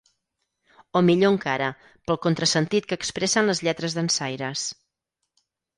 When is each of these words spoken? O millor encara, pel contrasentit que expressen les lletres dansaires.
O 0.99 1.03
millor 1.09 1.33
encara, 1.33 1.67
pel 2.09 2.19
contrasentit 2.25 2.89
que 2.89 2.99
expressen 3.01 3.53
les 3.53 3.65
lletres 3.69 4.01
dansaires. 4.01 4.67